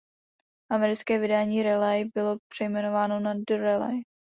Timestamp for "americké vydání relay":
0.71-2.03